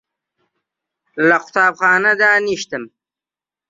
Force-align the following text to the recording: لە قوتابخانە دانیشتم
لە 1.27 1.37
قوتابخانە 1.43 2.11
دانیشتم 2.21 2.83